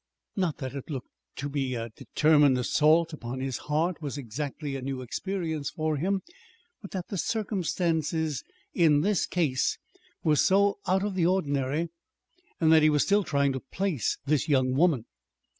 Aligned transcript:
Not 0.35 0.57
that 0.57 0.73
what 0.73 0.89
looked 0.89 1.11
to 1.35 1.47
be 1.47 1.75
a 1.75 1.89
determined 1.95 2.57
assault 2.57 3.13
upon 3.13 3.39
his 3.39 3.57
heart 3.69 4.01
was 4.01 4.17
exactly 4.17 4.75
a 4.75 4.81
new 4.81 5.01
experience 5.03 5.69
for 5.69 5.97
him; 5.97 6.23
but 6.81 6.89
that 6.89 7.09
the 7.09 7.19
circumstances 7.19 8.43
in 8.73 9.01
this 9.01 9.27
case 9.27 9.77
were 10.23 10.37
so 10.37 10.79
out 10.87 11.03
of 11.03 11.13
the 11.13 11.27
ordinary, 11.27 11.89
and 12.59 12.73
that 12.73 12.81
he 12.81 12.89
was 12.89 13.03
still 13.03 13.23
trying 13.23 13.51
to 13.53 13.59
"place" 13.59 14.17
this 14.25 14.49
young 14.49 14.73
woman. 14.73 15.05